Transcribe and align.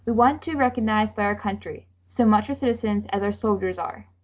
We 0.03 0.13
want 0.13 0.41
to 0.41 0.49
be 0.51 0.57
recognized 0.57 1.13
by 1.13 1.25
our 1.25 1.35
country, 1.35 1.85
as 2.17 2.25
much 2.25 2.47
her 2.47 2.55
citizens 2.55 3.05
as 3.13 3.21
our 3.21 3.31
soldiers 3.33 3.77
are." 3.77 4.07